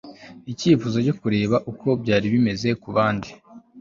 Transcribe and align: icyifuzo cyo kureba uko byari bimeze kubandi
icyifuzo 0.51 0.97
cyo 1.05 1.13
kureba 1.19 1.57
uko 1.71 1.87
byari 2.01 2.25
bimeze 2.33 2.69
kubandi 2.81 3.29